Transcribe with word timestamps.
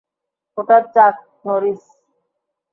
ওটা 0.57 0.77
চাক 0.93 1.15
নরিস। 1.45 1.83